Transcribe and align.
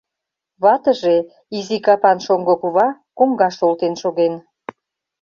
Ватыже, 0.63 1.15
изи 1.57 1.77
капан 1.85 2.17
шоҥго 2.25 2.53
кува, 2.61 2.87
коҥгаш 3.17 3.55
олтен 3.65 3.93
шоген. 4.01 4.33